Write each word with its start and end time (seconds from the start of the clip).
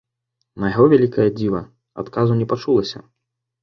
На 0.63 0.71
яго 0.71 0.85
вялікае 0.95 1.27
дзіва, 1.37 1.63
адказу 2.05 2.43
не 2.43 2.53
пачулася. 2.53 3.09